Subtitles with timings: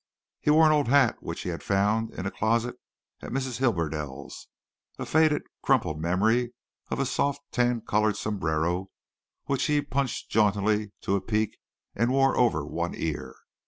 [0.39, 2.75] He wore an old hat which he had found in a closet
[3.21, 3.59] at Mrs.
[3.59, 4.47] Hibberdell's,
[4.97, 6.55] a faded, crumpled memory
[6.89, 8.89] of a soft tan colored sombrero
[9.45, 11.59] which he punched jauntily to a peak
[11.93, 13.35] and wore over one ear.